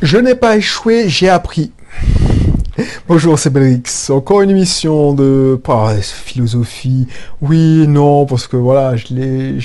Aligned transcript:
Je 0.00 0.16
n'ai 0.16 0.36
pas 0.36 0.56
échoué, 0.56 1.08
j'ai 1.08 1.28
appris. 1.28 1.72
Bonjour, 3.08 3.36
c'est 3.36 3.50
Belrix. 3.50 3.82
Encore 4.10 4.42
une 4.42 4.50
émission 4.50 5.12
de 5.12 5.60
pas 5.62 5.92
philosophie. 5.96 7.08
Oui, 7.42 7.84
non, 7.88 8.24
parce 8.24 8.46
que 8.46 8.56
voilà, 8.56 8.94
je 8.94 9.06
l'ai. 9.12 9.58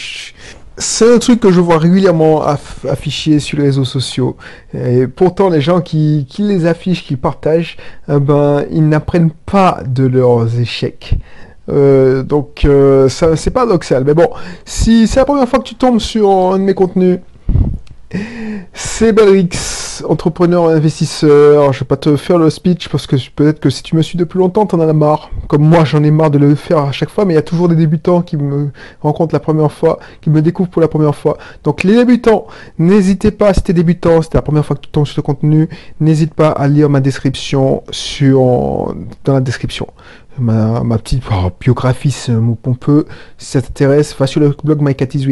C'est 0.76 1.14
un 1.14 1.20
truc 1.20 1.40
que 1.40 1.52
je 1.52 1.60
vois 1.60 1.78
régulièrement 1.78 2.44
affiché 2.44 3.38
sur 3.38 3.60
les 3.60 3.66
réseaux 3.66 3.86
sociaux. 3.86 4.36
Et 4.74 5.06
pourtant, 5.06 5.50
les 5.50 5.62
gens 5.62 5.82
qui, 5.82 6.26
les 6.40 6.66
affichent, 6.66 7.06
qui 7.06 7.16
partagent, 7.16 7.78
eh 8.10 8.20
ben, 8.20 8.66
ils 8.72 8.90
n'apprennent 8.90 9.32
pas 9.46 9.84
de 9.86 10.08
leurs 10.08 10.60
échecs. 10.60 11.14
Euh, 11.70 12.24
donc, 12.24 12.66
euh, 12.66 13.08
c'est 13.08 13.52
paradoxal. 13.52 14.04
Mais 14.04 14.16
bon, 14.16 14.30
si 14.66 15.06
c'est 15.06 15.20
la 15.20 15.26
première 15.26 15.48
fois 15.48 15.60
que 15.60 15.66
tu 15.66 15.76
tombes 15.76 16.00
sur 16.00 16.28
un 16.28 16.58
de 16.58 16.64
mes 16.64 16.74
contenus, 16.74 17.20
c'est 18.74 19.14
Belrix, 19.14 19.50
entrepreneur 20.08 20.70
investisseur. 20.70 21.74
Je 21.74 21.80
vais 21.80 21.86
pas 21.86 21.98
te 21.98 22.16
faire 22.16 22.38
le 22.38 22.50
speech 22.50 22.90
parce 22.90 23.08
que 23.08 23.16
peut-être 23.36 23.60
que 23.60 23.70
si 23.70 23.84
tu 23.84 23.96
me 23.96 24.02
suis 24.02 24.18
depuis 24.18 24.40
longtemps, 24.40 24.66
t'en 24.66 24.80
as 24.80 24.94
marre. 24.94 25.30
Comme 25.48 25.64
moi, 25.64 25.84
j'en 25.84 26.04
ai 26.04 26.12
marre 26.12 26.32
de 26.32 26.38
le 26.38 26.56
faire 26.56 26.80
à 26.80 26.92
chaque 26.92 27.10
fois, 27.10 27.26
mais 27.26 27.34
il 27.34 27.36
y 27.36 27.40
a 27.40 27.44
toujours 27.44 27.68
des 27.68 27.76
débutants 27.76 28.22
qui 28.22 28.38
me 28.38 28.72
rencontrent 29.02 29.34
la 29.34 29.40
première 29.40 29.72
fois, 29.72 30.00
qui 30.22 30.30
me 30.30 30.42
découvrent 30.42 30.70
pour 30.70 30.82
la 30.82 30.88
première 30.88 31.16
fois. 31.16 31.38
Donc 31.64 31.84
les 31.84 31.96
débutants, 31.96 32.48
n'hésitez 32.80 33.32
pas, 33.32 33.54
si 33.54 33.62
t'es 33.62 33.74
débutant, 33.74 34.22
c'est 34.22 34.34
la 34.34 34.42
première 34.42 34.66
fois 34.66 34.76
que 34.76 34.82
tu 34.82 34.90
tombes 34.90 35.06
sur 35.06 35.16
ce 35.16 35.22
contenu, 35.22 35.70
n'hésite 36.00 36.34
pas 36.34 36.50
à 36.50 36.68
lire 36.68 36.90
ma 36.90 37.00
description 37.00 37.84
sur 37.92 38.94
dans 39.24 39.34
la 39.34 39.42
description 39.42 39.88
ma, 40.40 40.98
petite 40.98 41.24
biographie, 41.60 42.12
c'est 42.12 42.32
un 42.32 42.40
mot 42.40 42.56
pompeux. 42.56 43.06
Si 43.38 43.52
ça 43.52 43.62
t'intéresse, 43.62 44.16
va 44.18 44.28
sur 44.28 44.40
le 44.40 44.56
blog 44.64 44.82
My 44.82 44.96
Cat 44.96 45.08
is. 45.14 45.28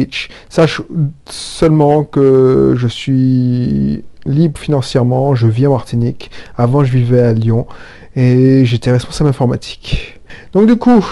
Sache 0.48 0.82
seulement 1.26 2.04
que 2.04 2.74
je 2.76 2.86
suis 2.86 4.04
libre 4.24 4.58
financièrement, 4.58 5.34
je 5.34 5.46
vis 5.46 5.66
en 5.66 5.72
Martinique. 5.72 6.30
Avant, 6.56 6.84
je 6.84 6.92
vivais 6.92 7.20
à 7.20 7.32
Lyon 7.32 7.66
et 8.14 8.64
j'étais 8.64 8.90
responsable 8.90 9.30
informatique. 9.30 10.20
Donc 10.52 10.66
du 10.66 10.76
coup, 10.76 11.04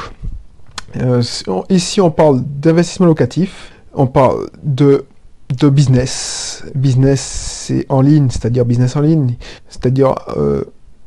euh, 0.97 1.23
ici 1.69 2.01
on 2.01 2.11
parle 2.11 2.43
d'investissement 2.45 3.07
locatif, 3.07 3.73
on 3.95 4.07
parle 4.07 4.49
de 4.63 5.05
de 5.59 5.69
business. 5.69 6.65
Business, 6.75 7.21
c'est 7.21 7.87
en 7.89 8.03
ligne, 8.03 8.29
c'est-à-dire 8.31 8.65
business 8.65 8.95
en 8.97 9.01
ligne, 9.01 9.35
c'est-à-dire 9.69 10.15
euh, 10.37 10.63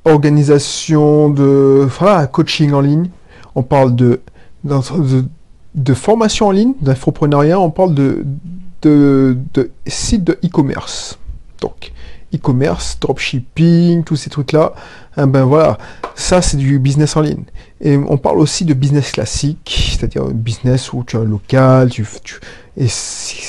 organisation 0.05 1.29
de 1.29 1.87
voilà, 1.99 2.27
coaching 2.27 2.73
en 2.73 2.81
ligne, 2.81 3.09
on 3.55 3.63
parle 3.63 3.95
de, 3.95 4.21
de, 4.63 5.93
formation 5.93 6.47
en 6.47 6.51
ligne, 6.51 6.73
d'infoprenariat, 6.81 7.59
on 7.59 7.69
parle 7.69 7.93
de, 7.93 8.25
de, 8.81 9.37
de 9.53 9.71
sites 9.87 10.23
de 10.23 10.37
e-commerce. 10.43 11.19
Donc, 11.61 11.91
e-commerce, 12.33 12.97
dropshipping, 12.99 14.03
tous 14.03 14.15
ces 14.15 14.29
trucs-là, 14.29 14.73
eh 15.17 15.25
ben 15.25 15.45
voilà, 15.45 15.77
ça 16.15 16.41
c'est 16.41 16.57
du 16.57 16.79
business 16.79 17.15
en 17.15 17.21
ligne. 17.21 17.43
Et 17.79 17.97
on 17.97 18.17
parle 18.17 18.39
aussi 18.39 18.65
de 18.65 18.73
business 18.73 19.11
classique, 19.11 19.91
c'est-à-dire 19.91 20.25
business 20.25 20.91
où 20.93 21.03
tu 21.05 21.15
as 21.15 21.19
un 21.19 21.25
local, 21.25 21.89
tu, 21.89 22.05
tu 22.23 22.39
et 22.75 22.87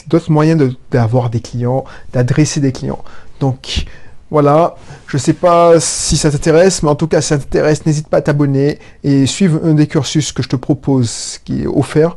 d'autres 0.06 0.30
moyens 0.30 0.76
d'avoir 0.90 1.30
des 1.30 1.40
clients, 1.40 1.84
d'adresser 2.12 2.60
des 2.60 2.72
clients. 2.72 3.02
Donc, 3.40 3.86
voilà, 4.34 4.74
je 5.06 5.16
sais 5.16 5.32
pas 5.32 5.78
si 5.78 6.16
ça 6.16 6.28
t'intéresse, 6.28 6.82
mais 6.82 6.88
en 6.88 6.96
tout 6.96 7.06
cas, 7.06 7.20
si 7.20 7.28
ça 7.28 7.38
t'intéresse, 7.38 7.86
n'hésite 7.86 8.08
pas 8.08 8.16
à 8.16 8.20
t'abonner 8.20 8.80
et 9.04 9.26
suivre 9.26 9.60
un 9.62 9.74
des 9.74 9.86
cursus 9.86 10.32
que 10.32 10.42
je 10.42 10.48
te 10.48 10.56
propose, 10.56 11.38
qui 11.44 11.62
est 11.62 11.66
offert, 11.68 12.16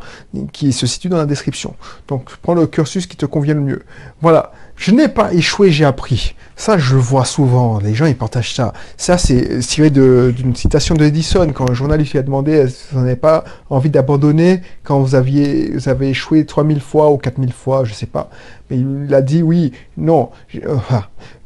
qui 0.52 0.74
se 0.74 0.88
situe 0.88 1.10
dans 1.10 1.18
la 1.18 1.28
description. 1.28 1.76
Donc, 2.08 2.36
prends 2.42 2.56
le 2.56 2.66
cursus 2.66 3.06
qui 3.06 3.18
te 3.18 3.28
convient 3.28 3.54
le 3.54 3.62
mieux. 3.62 3.84
Voilà, 4.20 4.52
je 4.78 4.92
n'ai 4.92 5.08
pas 5.08 5.34
échoué, 5.34 5.72
j'ai 5.72 5.86
appris. 5.86 6.36
Ça, 6.56 6.78
je 6.78 6.96
le 6.96 7.02
vois 7.02 7.26
souvent. 7.26 7.80
Les 7.80 7.96
gens, 7.96 8.06
ils 8.06 8.16
partagent 8.16 8.54
ça. 8.54 8.74
Ça, 8.96 9.18
c'est 9.18 9.60
tiré 9.60 9.90
d'une 9.90 10.56
citation 10.56 10.96
de 10.96 11.04
Edison, 11.04 11.52
quand 11.54 11.70
un 11.70 11.74
journaliste 11.74 12.14
lui 12.14 12.20
a 12.20 12.24
demandé 12.24 12.66
que 12.66 12.96
vous 12.96 13.02
n'avez 13.02 13.16
pas 13.16 13.44
envie 13.72 13.90
d'abandonner 13.90 14.62
quand 14.84 15.00
vous 15.00 15.16
aviez, 15.16 15.72
vous 15.72 15.90
avez 15.90 16.10
échoué 16.10 16.46
3000 16.46 16.80
fois 16.80 17.12
ou 17.12 17.18
4000 17.18 17.52
fois, 17.52 17.86
je 17.86 17.94
sais 17.94 18.06
pas. 18.06 18.30
Mais 18.70 18.78
il 18.78 19.14
a 19.14 19.22
dit 19.22 19.42
oui, 19.42 19.74
non, 19.98 20.30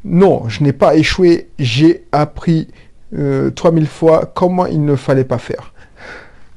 non, 0.04 0.48
je 0.48 0.62
n'ai 0.62 0.72
pas 0.72 0.94
échoué, 0.96 1.48
j'ai 1.58 2.04
appris 2.12 2.68
euh, 3.18 3.50
3000 3.50 3.86
fois 3.86 4.30
comment 4.34 4.66
il 4.66 4.84
ne 4.84 4.94
fallait 4.94 5.24
pas 5.24 5.38
faire. 5.38 5.72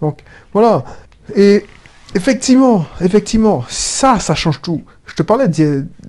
Donc, 0.01 0.19
voilà. 0.51 0.83
Et 1.35 1.66
effectivement, 2.16 2.85
effectivement, 3.01 3.63
ça, 3.69 4.19
ça 4.19 4.35
change 4.35 4.61
tout. 4.61 4.83
Je 5.05 5.13
te 5.16 5.23
parlais 5.23 5.47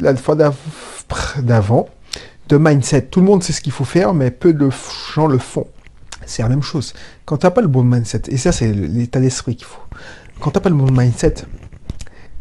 la 0.01 0.17
fois 0.17 0.35
d'avant, 0.35 1.89
de 2.49 2.57
mindset. 2.57 3.03
Tout 3.03 3.21
le 3.21 3.27
monde 3.27 3.43
sait 3.43 3.53
ce 3.53 3.61
qu'il 3.61 3.73
faut 3.73 3.85
faire, 3.85 4.15
mais 4.15 4.31
peu 4.31 4.53
de 4.53 4.71
gens 5.15 5.27
le 5.27 5.39
font. 5.39 5.67
C'est 6.25 6.43
la 6.43 6.49
même 6.49 6.63
chose. 6.63 6.93
Quand 7.25 7.37
tu 7.39 7.47
n'as 7.47 7.51
pas 7.51 7.61
le 7.61 7.69
bon 7.69 7.85
mindset, 7.85 8.23
et 8.29 8.37
ça 8.37 8.53
c'est 8.53 8.73
l'état 8.73 9.21
d'esprit 9.21 9.57
qu'il 9.57 9.67
faut. 9.67 9.83
Quand 10.41 10.51
tu 10.51 10.57
n'as 10.57 10.63
pas 10.63 10.71
le 10.71 10.77
bon 10.77 10.91
mindset, 10.91 11.35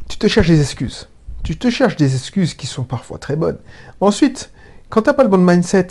tu 0.10 0.18
te 0.18 0.28
cherches 0.28 0.48
des 0.48 0.60
excuses. 0.62 1.08
Tu 1.44 1.58
te 1.58 1.70
cherches 1.70 1.96
des 1.96 2.16
excuses 2.16 2.56
qui 2.56 2.66
sont 2.66 2.84
parfois 2.84 3.20
très 3.20 3.36
bonnes. 3.36 3.60
Ensuite, 4.02 4.52
quand 4.90 5.04
tu 5.04 5.10
n'as 5.10 5.14
pas 5.14 5.24
le 5.24 5.30
bon 5.30 5.46
mindset, 5.46 5.88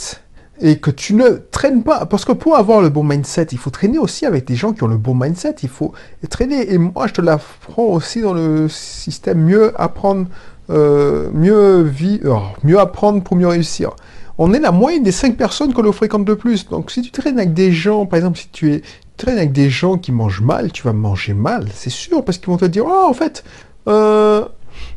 et 0.61 0.79
que 0.79 0.91
tu 0.91 1.15
ne 1.15 1.31
traînes 1.31 1.83
pas, 1.83 2.07
parce 2.07 2.25
que 2.25 2.31
pour 2.31 2.57
avoir 2.57 2.81
le 2.81 2.89
bon 2.89 3.03
mindset, 3.03 3.49
il 3.51 3.59
faut 3.59 3.71
traîner 3.71 3.99
aussi 3.99 4.25
avec 4.25 4.45
des 4.47 4.55
gens 4.55 4.73
qui 4.73 4.85
ont 4.85 4.89
le 4.89 4.97
bon 4.97 5.15
mindset, 5.15 5.57
il 5.65 5.69
faut 5.69 5.93
traîner, 6.31 6.73
et 6.73 6.79
moi 6.79 7.09
je 7.09 7.13
te 7.13 7.21
l'apprends 7.21 7.87
aussi 7.87 8.21
dans 8.21 8.35
le 8.35 8.69
système 8.69 9.41
mieux 9.41 9.73
apprendre 9.81 10.29
euh, 10.71 11.31
mieux, 11.33 11.91
oh, 12.27 12.39
mieux 12.63 12.79
apprendre 12.79 13.23
pour 13.23 13.37
mieux 13.37 13.49
réussir. 13.49 13.91
On 14.39 14.53
est 14.53 14.61
la 14.61 14.73
moyenne 14.73 15.03
des 15.03 15.13
5 15.13 15.37
personnes 15.37 15.75
que 15.75 15.81
l'on 15.81 15.93
fréquente 15.93 16.25
de 16.25 16.35
plus. 16.35 16.69
Donc 16.69 16.91
si 16.91 17.03
tu 17.03 17.11
traînes 17.11 17.39
avec 17.39 17.55
des 17.55 17.73
gens, 17.73 18.07
par 18.07 18.17
exemple, 18.17 18.39
si 18.39 18.49
tu 18.49 18.73
es, 18.73 18.83
traînes 19.17 19.37
avec 19.37 19.53
des 19.53 19.71
gens 19.71 19.97
qui 19.97 20.11
mangent 20.11 20.41
mal, 20.41 20.73
tu 20.73 20.83
vas 20.83 20.93
manger 20.93 21.35
mal, 21.35 21.69
c'est 21.73 21.91
sûr, 21.91 22.25
parce 22.25 22.39
qu'ils 22.39 22.49
vont 22.49 22.57
te 22.57 22.65
dire, 22.65 22.85
oh, 22.87 23.07
en 23.09 23.13
fait, 23.13 23.45
euh, 23.87 24.45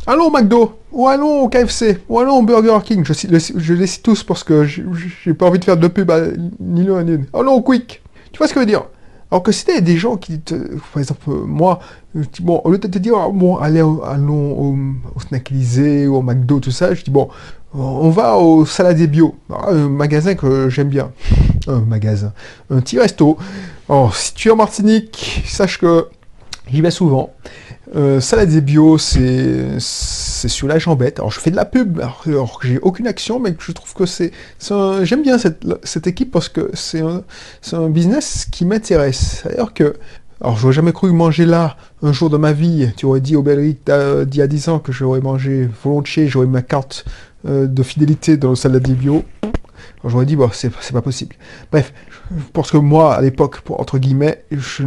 allons 0.07 0.25
au 0.25 0.31
McDo, 0.31 0.79
ou 0.91 1.07
allons 1.07 1.41
au 1.41 1.50
KFC, 1.50 2.00
ou 2.09 2.19
allons 2.19 2.38
au 2.38 2.44
Burger 2.44 2.79
King. 2.83 3.03
Je, 3.06 3.13
je 3.56 3.73
les 3.73 3.88
cite 3.88 4.03
tous 4.03 4.23
parce 4.23 4.44
que 4.44 4.66
j'ai 4.66 5.33
pas 5.33 5.45
envie 5.45 5.59
de 5.59 5.66
faire 5.66 5.77
de 5.77 5.88
pub 5.88 6.09
à 6.09 6.22
ni 6.59 6.83
l'un 6.83 7.03
ni 7.03 7.11
l'autre. 7.11 7.23
Allons 7.33 7.53
au 7.53 7.61
Quick. 7.61 8.01
Tu 8.31 8.38
vois 8.38 8.47
ce 8.47 8.53
que 8.53 8.59
je 8.59 8.66
veux 8.66 8.72
dire? 8.72 8.85
Alors 9.29 9.43
que 9.43 9.51
si 9.51 9.65
t'as 9.65 9.81
des 9.81 9.97
gens 9.97 10.15
qui 10.15 10.39
te, 10.39 10.55
par 10.93 11.01
exemple, 11.01 11.29
moi, 11.29 11.79
bon, 12.39 12.61
au 12.63 12.71
lieu 12.71 12.77
de 12.77 12.88
te 12.88 12.97
dire, 12.97 13.15
ah, 13.17 13.27
bon, 13.31 13.57
allez, 13.57 13.81
allons 13.81 14.51
au, 14.51 14.77
au 15.15 15.19
Snack 15.19 15.51
ou 15.51 16.15
au 16.15 16.21
McDo, 16.21 16.59
tout 16.59 16.71
ça, 16.71 16.93
je 16.93 17.03
dis, 17.03 17.11
bon, 17.11 17.27
on 17.73 18.09
va 18.09 18.38
au 18.38 18.65
Saladier 18.65 19.07
Bio, 19.07 19.35
un 19.49 19.89
magasin 19.89 20.35
que 20.35 20.69
j'aime 20.69 20.89
bien. 20.89 21.11
Un 21.67 21.81
magasin, 21.81 22.31
un 22.69 22.79
petit 22.79 22.97
resto. 22.97 23.38
Alors, 23.89 24.15
si 24.15 24.33
tu 24.33 24.47
es 24.47 24.51
en 24.51 24.55
Martinique, 24.55 25.44
sache 25.45 25.77
que 25.77 26.07
j'y 26.71 26.79
vais 26.79 26.91
souvent. 26.91 27.33
Euh, 27.96 28.20
salade 28.20 28.50
bio, 28.64 28.98
c'est 28.98 29.80
sur 29.80 30.68
la 30.68 30.78
jambette. 30.78 31.20
Alors 31.20 31.31
je 31.31 31.40
fais 31.40 31.52
de 31.52 31.56
la 31.56 31.66
pub, 31.66 32.00
alors, 32.00 32.59
que 32.59 32.68
j'ai 32.68 32.80
aucune 32.80 33.08
action, 33.08 33.40
mais 33.40 33.56
je 33.58 33.72
trouve 33.72 33.94
que 33.94 34.06
c'est... 34.06 34.31
J'aime 35.03 35.22
bien 35.22 35.38
cette, 35.38 35.66
cette, 35.84 36.08
équipe 36.08 36.31
parce 36.31 36.50
que 36.50 36.70
c'est 36.74 37.02
un, 37.02 37.24
un, 37.74 37.90
business 37.90 38.48
qui 38.52 38.66
m'intéresse. 38.66 39.42
C'est-à-dire 39.44 39.74
que... 39.74 39.96
Alors 40.40 40.56
j'aurais 40.56 40.74
jamais 40.74 40.94
cru 40.94 41.12
manger 41.12 41.48
là 41.48 41.78
un 42.03 42.14
jour 42.14 42.30
de 42.30 42.38
ma 42.38 42.53
vie. 42.53 42.92
Tu 42.96 43.08
aurais 43.08 43.22
dit 43.22 43.36
au 43.36 43.42
Belric 43.42 43.80
d'il 43.86 44.38
y 44.38 44.42
a 44.42 44.48
10 44.48 44.69
ans 44.69 44.80
que 44.80 44.92
j'aurais 44.92 45.22
mangé 45.22 45.68
volontiers, 45.84 46.28
j'aurais 46.28 46.46
ma 46.46 46.62
carte 46.62 47.06
euh, 47.48 47.66
de 47.66 47.81
fidélité 47.81 48.38
dans 48.38 48.50
le 48.52 48.56
salade 48.56 48.88
bio. 48.88 49.24
J'aurais 50.03 50.25
dit, 50.25 50.35
bon, 50.35 50.49
c'est 50.51 50.71
pas 50.91 51.01
possible. 51.01 51.35
Bref, 51.71 51.93
parce 52.53 52.71
que 52.71 52.77
moi, 52.77 53.15
à 53.15 53.21
l'époque, 53.21 53.59
entre 53.69 53.97
guillemets, 53.97 54.43
je 54.51 54.83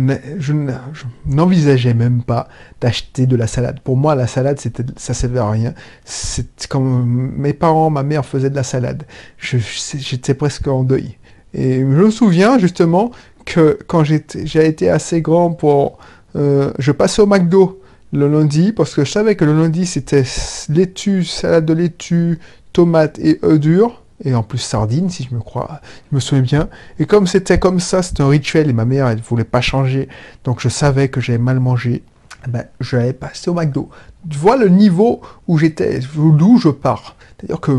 n'envisageais 1.26 1.94
même 1.94 2.22
pas 2.22 2.48
d'acheter 2.80 3.26
de 3.26 3.36
la 3.36 3.46
salade. 3.46 3.80
Pour 3.80 3.96
moi, 3.96 4.14
la 4.14 4.26
salade, 4.26 4.60
c'était, 4.60 4.84
ça 4.96 5.14
servait 5.14 5.40
à 5.40 5.50
rien. 5.50 5.74
C'est 6.04 6.68
mes 6.74 7.52
parents, 7.52 7.90
ma 7.90 8.02
mère 8.02 8.24
faisaient 8.24 8.50
de 8.50 8.56
la 8.56 8.62
salade. 8.62 9.04
J'étais 9.38 10.34
presque 10.34 10.66
en 10.68 10.84
deuil. 10.84 11.16
Et 11.54 11.80
je 11.80 11.84
me 11.84 12.10
souviens 12.10 12.58
justement 12.58 13.10
que 13.44 13.78
quand 13.86 14.04
j'ai 14.04 14.66
été 14.66 14.90
assez 14.90 15.20
grand 15.22 15.52
pour... 15.52 15.98
Euh, 16.36 16.72
je 16.78 16.92
passais 16.92 17.22
au 17.22 17.26
McDo 17.26 17.80
le 18.12 18.28
lundi, 18.28 18.72
parce 18.72 18.94
que 18.94 19.04
je 19.04 19.10
savais 19.10 19.36
que 19.36 19.44
le 19.44 19.56
lundi, 19.56 19.86
c'était 19.86 20.24
laitue, 20.68 21.24
salade 21.24 21.64
de 21.64 21.72
laitue, 21.72 22.38
tomate 22.72 23.18
et 23.18 23.38
œufs 23.44 23.58
durs 23.58 23.99
et 24.24 24.34
en 24.34 24.42
plus 24.42 24.58
sardines, 24.58 25.10
si 25.10 25.26
je 25.28 25.34
me 25.34 25.40
crois, 25.40 25.80
je 26.10 26.16
me 26.16 26.20
souviens 26.20 26.42
bien. 26.42 26.68
Et 26.98 27.06
comme 27.06 27.26
c'était 27.26 27.58
comme 27.58 27.80
ça, 27.80 28.02
c'était 28.02 28.22
un 28.22 28.28
rituel, 28.28 28.68
et 28.68 28.72
ma 28.72 28.84
mère, 28.84 29.08
elle 29.08 29.20
voulait 29.20 29.44
pas 29.44 29.60
changer, 29.60 30.08
donc 30.44 30.60
je 30.60 30.68
savais 30.68 31.08
que 31.08 31.20
j'avais 31.20 31.38
mal 31.38 31.60
mangé, 31.60 32.02
eh 32.46 32.50
ben, 32.50 32.64
j'allais 32.80 33.12
passer 33.12 33.50
au 33.50 33.54
McDo. 33.54 33.90
Tu 34.28 34.38
vois 34.38 34.56
le 34.56 34.68
niveau 34.68 35.20
où 35.48 35.58
j'étais, 35.58 36.00
d'où 36.14 36.58
je 36.58 36.68
pars. 36.68 37.16
D'ailleurs 37.40 37.60
que, 37.60 37.72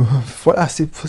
voilà, 0.44 0.68
c'est 0.68 0.88
pour 0.88 1.08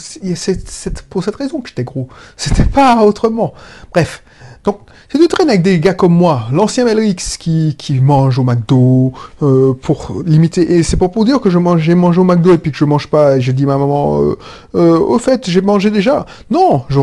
cette 1.24 1.36
raison 1.36 1.60
que 1.60 1.68
j'étais 1.70 1.84
gros. 1.84 2.08
C'était 2.36 2.64
pas 2.64 3.02
autrement. 3.02 3.54
Bref, 3.92 4.22
Donc, 4.64 4.78
si 5.10 5.18
tu 5.18 5.26
traînes 5.26 5.48
avec 5.48 5.62
des 5.62 5.80
gars 5.80 5.94
comme 5.94 6.14
moi, 6.14 6.46
l'ancien 6.52 6.84
Melrix 6.84 7.36
qui, 7.38 7.74
qui 7.76 7.98
mange 8.00 8.38
au 8.38 8.44
McDo 8.44 9.12
euh, 9.42 9.72
pour 9.74 10.22
limiter, 10.24 10.76
et 10.76 10.82
c'est 10.84 10.96
pas 10.96 11.08
pour 11.08 11.24
dire 11.24 11.40
que 11.40 11.50
je 11.50 11.58
mange, 11.58 11.80
j'ai 11.80 11.96
mangé 11.96 12.20
au 12.20 12.24
McDo 12.24 12.52
et 12.54 12.58
puis 12.58 12.70
que 12.70 12.76
je 12.76 12.84
mange 12.84 13.08
pas, 13.08 13.36
et 13.36 13.40
je 13.40 13.50
dis 13.50 13.64
à 13.64 13.66
ma 13.66 13.78
maman, 13.78 14.22
euh, 14.22 14.38
euh, 14.76 14.98
au 14.98 15.18
fait, 15.18 15.50
j'ai 15.50 15.62
mangé 15.62 15.90
déjà. 15.90 16.26
Non, 16.50 16.84
je 16.88 17.00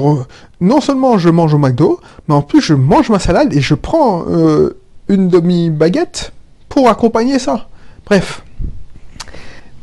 non 0.61 0.81
seulement 0.81 1.17
je 1.17 1.29
mange 1.29 1.53
au 1.53 1.57
McDo, 1.57 1.99
mais 2.27 2.35
en 2.35 2.41
plus 2.41 2.61
je 2.61 2.73
mange 2.73 3.09
ma 3.09 3.19
salade 3.19 3.53
et 3.53 3.61
je 3.61 3.75
prends 3.75 4.25
une 5.07 5.29
demi-baguette 5.29 6.33
pour 6.67 6.89
accompagner 6.89 7.39
ça. 7.39 7.67
Bref. 8.05 8.43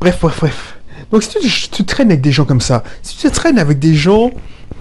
Bref, 0.01 0.19
bref, 0.21 0.39
bref. 0.39 0.79
Donc 1.11 1.23
si 1.23 1.31
tu, 1.39 1.71
tu 1.71 1.85
traînes 1.85 2.09
avec 2.09 2.21
des 2.21 2.33
gens 2.33 2.45
comme 2.45 2.61
ça, 2.61 2.83
si 3.03 3.17
tu 3.17 3.31
traînes 3.31 3.59
avec 3.59 3.79
des 3.79 3.95
gens 3.95 4.31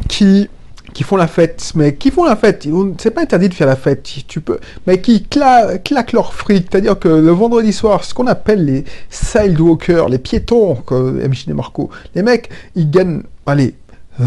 qui 0.09 0.50
qui 0.95 1.03
font 1.03 1.18
la 1.18 1.27
fête, 1.27 1.74
mais 1.75 1.94
qui 1.94 2.09
font 2.09 2.24
la 2.24 2.38
fête? 2.38 2.65
C'est 3.00 3.12
pas 3.12 3.21
interdit 3.21 3.50
de 3.50 3.53
faire 3.53 3.68
la 3.68 3.75
fête, 3.75 4.09
tu 4.27 4.39
peux, 4.39 4.59
mais 4.88 5.01
qui 5.01 5.24
cla 5.24 5.77
claquent 5.77 6.13
leur 6.13 6.33
fric. 6.33 6.68
C'est-à-dire 6.71 6.97
que 6.97 7.09
le 7.09 7.31
vendredi 7.31 7.74
soir, 7.74 8.06
ce 8.06 8.13
qu'on 8.13 8.27
appelle 8.27 8.63
les 8.63 8.86
sidewalkers, 9.09 10.07
les 10.07 10.19
piétons, 10.19 10.75
comme 10.75 11.19
MJ 11.19 11.47
Marco, 11.50 11.89
les 12.15 12.24
mecs, 12.24 12.50
ils 12.75 12.89
gagnent, 12.89 13.24
allez, 13.45 13.75
euh, 14.21 14.24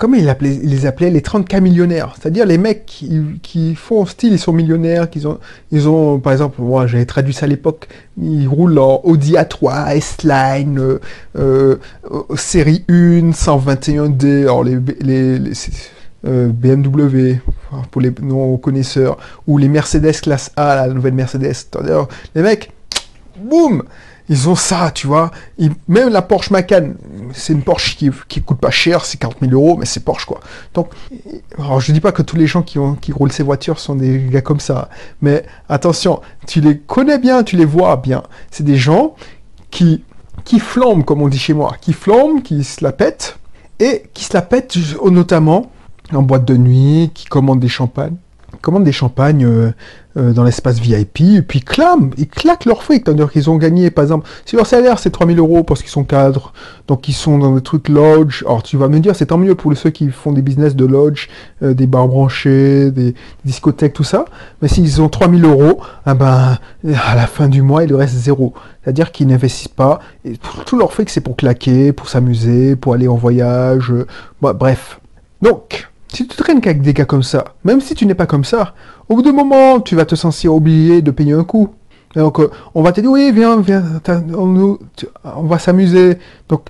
comment 0.00 0.16
il, 0.16 0.24
les 0.40 0.86
appelait 0.86 1.10
les 1.10 1.20
30K 1.20 1.60
millionnaires. 1.60 2.14
C'est-à-dire 2.18 2.46
les 2.46 2.56
mecs 2.56 2.86
qui, 2.86 3.74
font 3.74 4.06
style, 4.06 4.32
ils 4.32 4.38
sont 4.38 4.54
millionnaires, 4.54 5.10
qu'ils 5.10 5.28
ont, 5.28 5.38
ils 5.70 5.88
ont, 5.90 6.18
par 6.18 6.32
exemple, 6.32 6.62
moi 6.62 6.86
j'avais 6.86 7.04
traduit 7.04 7.34
ça 7.34 7.44
à 7.44 7.48
l'époque, 7.48 7.86
ils 8.20 8.48
roulent 8.48 8.78
en 8.78 9.02
Audi 9.04 9.34
A3, 9.34 9.94
S-Line, 9.96 10.78
euh, 10.78 10.98
euh, 11.36 11.76
série 12.34 12.82
1, 12.88 13.32
121D, 13.32 14.44
alors 14.44 14.64
les, 14.64 14.78
les, 15.02 15.38
euh, 16.26 16.48
BMW, 16.48 17.34
pour 17.90 18.00
les 18.00 18.12
non-connaisseurs, 18.22 19.18
ou 19.46 19.58
les 19.58 19.68
Mercedes 19.68 20.18
classe 20.22 20.50
A, 20.56 20.76
la 20.76 20.88
nouvelle 20.88 21.14
Mercedes. 21.14 21.52
Les 22.34 22.40
mecs, 22.40 22.72
boum 23.40 23.82
ils 24.30 24.48
ont 24.48 24.54
ça, 24.54 24.92
tu 24.92 25.08
vois. 25.08 25.32
même 25.88 26.08
la 26.08 26.22
Porsche 26.22 26.50
Macan, 26.50 26.90
c'est 27.34 27.52
une 27.52 27.62
Porsche 27.62 27.96
qui, 27.96 28.10
qui 28.28 28.40
coûte 28.40 28.58
pas 28.58 28.70
cher, 28.70 29.04
c'est 29.04 29.18
40 29.18 29.38
000 29.40 29.52
euros, 29.52 29.76
mais 29.76 29.86
c'est 29.86 30.04
Porsche, 30.04 30.24
quoi. 30.24 30.38
Donc, 30.72 30.92
alors 31.58 31.80
je 31.80 31.90
dis 31.90 32.00
pas 32.00 32.12
que 32.12 32.22
tous 32.22 32.36
les 32.36 32.46
gens 32.46 32.62
qui, 32.62 32.78
qui 33.00 33.12
roulent 33.12 33.32
ces 33.32 33.42
voitures 33.42 33.80
sont 33.80 33.96
des 33.96 34.20
gars 34.30 34.40
comme 34.40 34.60
ça, 34.60 34.88
mais 35.20 35.44
attention, 35.68 36.20
tu 36.46 36.60
les 36.60 36.78
connais 36.78 37.18
bien, 37.18 37.42
tu 37.42 37.56
les 37.56 37.64
vois 37.64 37.96
bien. 37.96 38.22
C'est 38.52 38.62
des 38.62 38.76
gens 38.76 39.16
qui, 39.72 40.04
qui 40.44 40.60
flambent, 40.60 41.04
comme 41.04 41.22
on 41.22 41.28
dit 41.28 41.38
chez 41.38 41.52
moi, 41.52 41.74
qui 41.80 41.92
flambent, 41.92 42.42
qui 42.42 42.62
se 42.62 42.84
la 42.84 42.92
pètent, 42.92 43.36
et 43.80 44.04
qui 44.14 44.24
se 44.24 44.34
la 44.34 44.42
pètent 44.42 44.78
notamment 45.10 45.72
en 46.12 46.22
boîte 46.22 46.44
de 46.44 46.56
nuit, 46.56 47.10
qui 47.14 47.26
commandent 47.26 47.60
des 47.60 47.68
champagnes 47.68 48.16
commandent 48.60 48.84
des 48.84 48.92
champagnes 48.92 49.44
euh, 49.44 49.72
euh, 50.16 50.32
dans 50.32 50.42
l'espace 50.42 50.80
VIP, 50.80 51.20
et 51.20 51.42
puis 51.42 51.60
clament, 51.60 52.10
ils 52.18 52.28
claquent 52.28 52.64
leur 52.64 52.82
fric, 52.82 53.04
c'est-à-dire 53.06 53.30
qu'ils 53.30 53.48
ont 53.48 53.56
gagné, 53.56 53.90
par 53.90 54.02
exemple, 54.02 54.28
si 54.44 54.56
leur 54.56 54.66
salaire 54.66 54.98
c'est 54.98 55.10
3000 55.10 55.38
euros 55.38 55.62
parce 55.62 55.82
qu'ils 55.82 55.90
sont 55.90 56.04
cadres, 56.04 56.52
donc 56.88 57.08
ils 57.08 57.12
sont 57.12 57.38
dans 57.38 57.54
des 57.54 57.60
trucs 57.60 57.88
lodge, 57.88 58.42
alors 58.44 58.62
tu 58.62 58.76
vas 58.76 58.88
me 58.88 58.98
dire, 58.98 59.14
c'est 59.14 59.26
tant 59.26 59.38
mieux 59.38 59.54
pour 59.54 59.76
ceux 59.76 59.90
qui 59.90 60.10
font 60.10 60.32
des 60.32 60.42
business 60.42 60.74
de 60.74 60.84
lodge, 60.84 61.28
euh, 61.62 61.74
des 61.74 61.86
bars 61.86 62.08
branchés, 62.08 62.90
des, 62.90 63.14
discothèques, 63.44 63.92
tout 63.92 64.04
ça, 64.04 64.24
mais 64.60 64.68
s'ils 64.68 65.00
ont 65.00 65.08
3000 65.08 65.44
euros, 65.44 65.80
eh 66.06 66.14
ben, 66.14 66.58
à 66.84 67.14
la 67.14 67.26
fin 67.26 67.48
du 67.48 67.62
mois, 67.62 67.84
il 67.84 67.90
leur 67.90 68.00
reste 68.00 68.14
zéro. 68.14 68.52
C'est-à-dire 68.82 69.12
qu'ils 69.12 69.28
n'investissent 69.28 69.68
pas, 69.68 70.00
et 70.24 70.34
tout 70.66 70.76
leur 70.76 70.92
fric 70.92 71.08
c'est 71.08 71.20
pour 71.20 71.36
claquer, 71.36 71.92
pour 71.92 72.08
s'amuser, 72.08 72.74
pour 72.74 72.94
aller 72.94 73.08
en 73.08 73.16
voyage, 73.16 73.92
bah, 74.42 74.52
bref. 74.52 75.00
Donc, 75.40 75.89
si 76.12 76.26
tu 76.26 76.36
traînes 76.36 76.58
avec 76.58 76.82
des 76.82 76.92
gars 76.92 77.04
comme 77.04 77.22
ça, 77.22 77.44
même 77.64 77.80
si 77.80 77.94
tu 77.94 78.06
n'es 78.06 78.14
pas 78.14 78.26
comme 78.26 78.44
ça, 78.44 78.74
au 79.08 79.16
bout 79.16 79.22
d'un 79.22 79.32
moment, 79.32 79.80
tu 79.80 79.96
vas 79.96 80.04
te 80.04 80.14
sentir 80.14 80.54
obligé 80.54 81.02
de 81.02 81.10
payer 81.10 81.32
un 81.32 81.44
coup. 81.44 81.70
Donc, 82.16 82.40
euh, 82.40 82.50
on 82.74 82.82
va 82.82 82.92
te 82.92 83.00
dire, 83.00 83.10
oui, 83.10 83.30
viens, 83.32 83.60
viens, 83.60 83.84
on, 84.36 85.42
va 85.44 85.58
s'amuser. 85.60 86.18
Donc, 86.48 86.62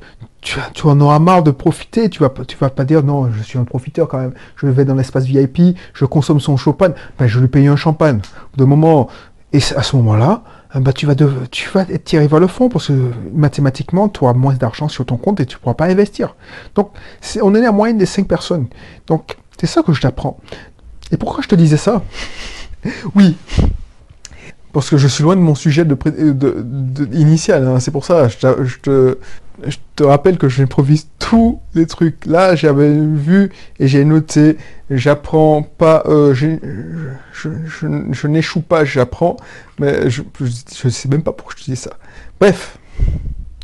tu, 0.42 0.58
en 0.84 1.00
auras 1.00 1.18
marre 1.18 1.42
de 1.42 1.50
profiter. 1.50 2.10
Tu 2.10 2.20
vas, 2.20 2.30
vas 2.60 2.70
pas 2.70 2.84
dire, 2.84 3.02
non, 3.02 3.30
je 3.32 3.42
suis 3.42 3.58
un 3.58 3.64
profiteur 3.64 4.08
quand 4.08 4.18
même. 4.18 4.34
Je 4.56 4.66
vais 4.66 4.84
dans 4.84 4.94
l'espace 4.94 5.24
VIP, 5.24 5.76
je 5.94 6.04
consomme 6.04 6.40
son 6.40 6.58
champagne. 6.58 6.92
Ben, 7.18 7.26
je 7.26 7.40
lui 7.40 7.48
paye 7.48 7.68
un 7.68 7.76
champagne. 7.76 8.16
Au 8.18 8.56
bout 8.56 8.64
d'un 8.64 8.68
moment, 8.68 9.08
et 9.52 9.60
à 9.76 9.82
ce 9.82 9.96
moment-là, 9.96 10.42
bah, 10.74 10.92
tu, 10.92 11.06
vas 11.06 11.14
être 11.14 12.04
tiré 12.04 12.28
vers 12.28 12.38
le 12.38 12.46
fond 12.46 12.68
parce 12.68 12.88
que 12.88 13.10
mathématiquement, 13.32 14.08
tu 14.08 14.22
auras 14.22 14.34
moins 14.34 14.54
d'argent 14.54 14.88
sur 14.88 15.04
ton 15.04 15.16
compte 15.16 15.40
et 15.40 15.46
tu 15.46 15.56
ne 15.56 15.60
pourras 15.60 15.74
pas 15.74 15.86
investir. 15.86 16.36
Donc, 16.74 16.92
on 17.42 17.54
est 17.54 17.60
la 17.60 17.72
moyenne 17.72 17.98
des 17.98 18.06
5 18.06 18.28
personnes. 18.28 18.66
Donc, 19.06 19.36
c'est 19.58 19.66
ça 19.66 19.82
que 19.82 19.92
je 19.92 20.00
t'apprends. 20.00 20.38
Et 21.10 21.16
pourquoi 21.16 21.42
je 21.42 21.48
te 21.48 21.54
disais 21.54 21.76
ça? 21.76 22.02
Oui, 23.14 23.36
parce 24.72 24.90
que 24.90 24.96
je 24.96 25.08
suis 25.08 25.22
loin 25.22 25.36
de 25.36 25.40
mon 25.40 25.54
sujet 25.54 25.84
de, 25.84 25.96
initial. 27.12 27.66
Hein. 27.66 27.80
C'est 27.80 27.90
pour 27.90 28.04
ça, 28.04 28.28
je, 28.28 28.36
te, 28.78 29.18
je 29.66 29.76
te 29.96 30.02
rappelle 30.02 30.38
que 30.38 30.48
j'improvise 30.48 31.08
tous 31.18 31.60
les 31.74 31.86
trucs. 31.86 32.24
Là, 32.26 32.54
j'avais 32.54 32.90
vu 32.92 33.50
et 33.78 33.88
j'ai 33.88 34.04
noté. 34.04 34.56
J'apprends 34.90 35.62
pas. 35.62 36.02
Euh, 36.06 36.34
je, 36.34 38.26
n'échoue 38.26 38.60
pas, 38.60 38.84
j'apprends. 38.84 39.36
Mais 39.78 40.08
je 40.10 40.22
ne 40.42 40.90
sais 40.90 41.08
même 41.08 41.22
pas 41.22 41.32
pourquoi 41.32 41.54
je 41.58 41.64
te 41.64 41.70
dis 41.70 41.76
ça. 41.76 41.92
Bref, 42.40 42.78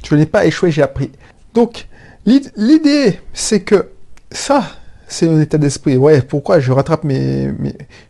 je 0.05 0.15
n'ai 0.15 0.27
pas 0.27 0.45
échoué, 0.47 0.71
j'ai 0.71 0.83
appris. 0.83 1.13
Donc, 1.55 1.87
l'idée, 2.27 3.21
c'est 3.33 3.61
que 3.61 3.89
ça, 4.31 4.67
c'est 5.09 5.29
un 5.29 5.41
état 5.41 5.59
d'esprit. 5.59 5.97
Ouais, 5.97 6.23
pourquoi 6.23 6.61
je 6.61 6.73
rattrape 6.73 7.05
mes, 7.05 7.53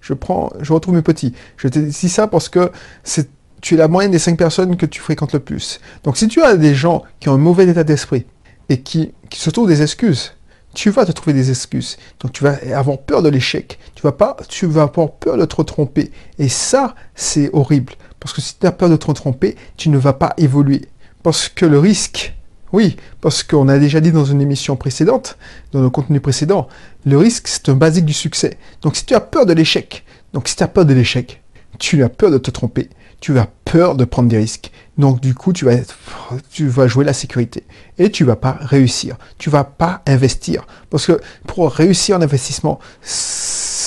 je 0.01 0.15
prends, 0.15 0.53
je 0.61 0.73
retrouve 0.73 0.95
mes 0.95 1.03
petits. 1.03 1.33
Je 1.57 1.69
te 1.69 1.79
dis 1.79 2.09
ça 2.09 2.27
parce 2.27 2.49
que 2.49 2.71
c'est, 3.05 3.29
tu 3.61 3.75
es 3.75 3.77
la 3.77 3.89
moyenne 3.89 4.13
des 4.13 4.19
cinq 4.19 4.39
personnes 4.39 4.77
que 4.77 4.87
tu 4.87 5.01
fréquentes 5.01 5.33
le 5.33 5.41
plus. 5.41 5.81
Donc 6.05 6.17
si 6.17 6.29
tu 6.29 6.43
as 6.43 6.57
des 6.57 6.75
gens 6.75 7.03
qui 7.21 7.29
ont 7.29 7.35
un 7.35 7.39
mauvais 7.39 7.67
état 7.67 7.85
d'esprit 7.85 8.27
et 8.69 8.81
qui, 8.81 9.13
qui 9.31 9.41
se 9.41 9.51
trouvent 9.51 9.69
des 9.69 9.83
excuses, 9.83 10.33
tu 10.75 10.91
vas 10.91 11.07
te 11.07 11.13
trouver 11.13 11.33
des 11.33 11.51
excuses. 11.51 11.97
Donc 12.21 12.33
tu 12.33 12.45
vas 12.45 12.57
avoir 12.75 12.99
peur 12.99 13.23
de 13.23 13.29
l'échec. 13.29 13.79
Tu 13.95 14.03
vas 14.03 14.13
pas, 14.13 14.37
tu 14.49 14.67
vas 14.67 14.83
avoir 14.83 15.13
peur 15.13 15.39
de 15.39 15.45
te 15.45 15.63
tromper. 15.63 16.13
Et 16.39 16.49
ça, 16.49 16.95
c'est 17.15 17.51
horrible. 17.55 17.95
Parce 18.21 18.35
que 18.35 18.43
si 18.43 18.59
tu 18.59 18.67
as 18.67 18.73
peur 18.73 18.91
de 18.91 18.97
te 18.97 19.11
tromper, 19.13 19.57
tu 19.77 19.89
ne 19.89 19.97
vas 19.97 20.13
pas 20.13 20.35
évoluer. 20.37 20.83
Parce 21.23 21.49
que 21.49 21.65
le 21.65 21.79
risque, 21.79 22.35
oui, 22.73 22.97
parce 23.21 23.43
qu'on 23.43 23.69
a 23.69 23.79
déjà 23.79 24.01
dit 24.01 24.13
dans 24.13 24.25
une 24.25 24.41
émission 24.41 24.77
précédente, 24.77 25.39
dans 25.73 25.83
le 25.83 25.91
contenu 25.91 26.21
précédent, 26.21 26.69
le 27.05 27.17
risque, 27.17 27.49
c'est 27.49 27.69
un 27.69 27.75
basique 27.75 28.05
du 28.05 28.13
succès. 28.13 28.59
Donc 28.83 28.97
si 28.97 29.05
tu 29.05 29.15
as 29.15 29.21
peur 29.21 29.47
de 29.47 29.53
l'échec, 29.53 30.05
donc 30.33 30.49
si 30.49 30.57
tu 30.57 30.63
as 30.63 30.69
peur 30.69 30.85
de 30.85 30.95
l'échec, 30.95 31.43
tu 31.79 32.03
as 32.03 32.09
peur 32.09 32.31
de 32.31 32.39
te 32.39 32.51
tromper, 32.51 32.91
tu 33.21 33.39
as 33.39 33.49
peur 33.65 33.95
de 33.95 34.05
prendre 34.05 34.29
des 34.29 34.39
risques. 34.39 34.71
Donc 34.99 35.21
du 35.21 35.35
coup, 35.35 35.53
tu 35.53 35.67
vas, 35.67 36.87
jouer 36.87 37.05
la 37.05 37.13
sécurité 37.13 37.65
et 37.99 38.11
tu 38.11 38.25
vas 38.25 38.37
pas 38.37 38.59
réussir. 38.61 39.17
Tu 39.39 39.51
vas 39.51 39.65
pas 39.65 40.03
investir 40.07 40.67
parce 40.91 41.07
que 41.07 41.21
pour 41.47 41.71
réussir 41.71 42.17
en 42.17 42.23
investissement, 42.23 42.81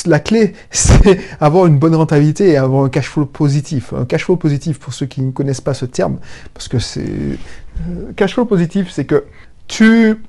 la 0.05 0.19
clé 0.19 0.53
c'est 0.71 1.19
avoir 1.39 1.65
une 1.65 1.77
bonne 1.77 1.95
rentabilité 1.95 2.49
et 2.49 2.57
avoir 2.57 2.85
un 2.85 2.89
cash 2.89 3.07
flow 3.07 3.25
positif. 3.25 3.93
Un 3.93 4.05
cash 4.05 4.25
flow 4.25 4.35
positif 4.35 4.79
pour 4.79 4.93
ceux 4.93 5.07
qui 5.07 5.21
ne 5.21 5.31
connaissent 5.31 5.61
pas 5.61 5.73
ce 5.73 5.85
terme, 5.85 6.19
parce 6.53 6.67
que 6.67 6.79
c'est 6.79 7.37
cash 8.15 8.33
flow 8.33 8.45
positif, 8.45 8.89
c'est 8.91 9.05
que 9.05 9.25
tu, 9.67 10.23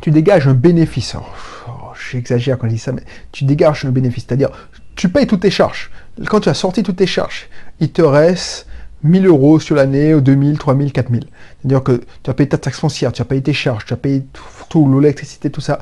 tu 0.00 0.10
dégages 0.10 0.46
un 0.48 0.54
bénéfice. 0.54 1.16
Oh, 1.16 1.72
j'exagère 2.10 2.58
quand 2.58 2.68
je 2.68 2.74
dis 2.74 2.78
ça, 2.78 2.92
mais 2.92 3.02
tu 3.32 3.44
dégages 3.44 3.84
un 3.84 3.90
bénéfice. 3.90 4.24
C'est-à-dire, 4.28 4.50
tu 4.96 5.08
payes 5.08 5.26
toutes 5.26 5.40
tes 5.40 5.50
charges. 5.50 5.90
Quand 6.26 6.40
tu 6.40 6.48
as 6.48 6.54
sorti 6.54 6.82
toutes 6.82 6.96
tes 6.96 7.06
charges, 7.06 7.48
il 7.80 7.90
te 7.90 8.02
reste 8.02 8.66
1000 9.02 9.26
euros 9.26 9.58
sur 9.58 9.74
l'année, 9.74 10.14
ou 10.14 10.20
2000, 10.20 10.58
3000, 10.58 10.92
4000. 10.92 11.24
C'est-à-dire 11.60 11.82
que 11.82 12.02
tu 12.22 12.30
as 12.30 12.34
payé 12.34 12.48
ta 12.48 12.58
taxe 12.58 12.78
foncière, 12.78 13.12
tu 13.12 13.22
as 13.22 13.24
payé 13.24 13.42
tes 13.42 13.52
charges, 13.52 13.86
tu 13.86 13.92
as 13.94 13.96
payé 13.96 14.24
tout, 14.68 15.00
l'électricité, 15.00 15.50
tout 15.50 15.60
ça. 15.60 15.80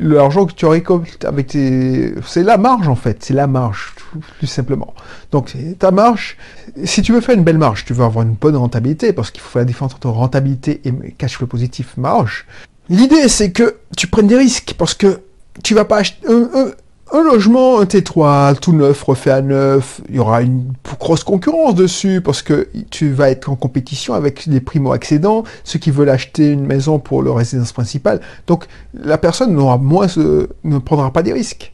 L'argent 0.00 0.46
que 0.46 0.52
tu 0.52 0.66
récoltes 0.66 1.24
avec 1.24 1.48
tes... 1.48 2.14
C'est 2.26 2.42
la 2.42 2.56
marge 2.56 2.88
en 2.88 2.94
fait, 2.94 3.22
c'est 3.22 3.34
la 3.34 3.46
marge, 3.46 3.94
tout, 4.40 4.46
simplement. 4.46 4.94
Donc 5.32 5.56
ta 5.78 5.90
marge, 5.90 6.36
si 6.84 7.02
tu 7.02 7.12
veux 7.12 7.20
faire 7.20 7.34
une 7.34 7.44
belle 7.44 7.58
marge, 7.58 7.84
tu 7.84 7.92
veux 7.92 8.04
avoir 8.04 8.24
une 8.24 8.34
bonne 8.34 8.56
rentabilité, 8.56 9.12
parce 9.12 9.30
qu'il 9.30 9.40
faut 9.40 9.50
faire 9.50 9.62
la 9.62 9.66
différence 9.66 9.94
entre 9.94 10.08
rentabilité 10.08 10.80
et 10.84 10.92
cash 11.12 11.36
flow 11.36 11.46
positif 11.46 11.96
marge. 11.96 12.46
L'idée 12.88 13.28
c'est 13.28 13.50
que 13.50 13.76
tu 13.96 14.06
prennes 14.06 14.28
des 14.28 14.38
risques, 14.38 14.74
parce 14.78 14.94
que 14.94 15.20
tu 15.62 15.74
vas 15.74 15.84
pas 15.84 15.98
acheter... 15.98 16.26
un 17.12 17.22
logement, 17.22 17.80
un 17.80 17.84
T3, 17.84 18.58
tout 18.58 18.72
neuf, 18.72 19.02
refait 19.02 19.30
à 19.30 19.40
neuf, 19.40 20.00
il 20.08 20.16
y 20.16 20.18
aura 20.18 20.42
une 20.42 20.72
grosse 20.98 21.24
concurrence 21.24 21.74
dessus 21.74 22.20
parce 22.20 22.42
que 22.42 22.68
tu 22.90 23.10
vas 23.12 23.30
être 23.30 23.48
en 23.48 23.56
compétition 23.56 24.14
avec 24.14 24.48
des 24.48 24.60
primo-accédants, 24.60 25.44
ceux 25.64 25.78
qui 25.78 25.90
veulent 25.90 26.10
acheter 26.10 26.50
une 26.50 26.66
maison 26.66 26.98
pour 26.98 27.22
leur 27.22 27.36
résidence 27.36 27.72
principale. 27.72 28.20
Donc 28.46 28.66
la 28.94 29.18
personne 29.18 29.54
n'aura 29.54 29.78
moins, 29.78 30.06
ne 30.64 30.78
prendra 30.78 31.12
pas 31.12 31.22
des 31.22 31.32
risques. 31.32 31.72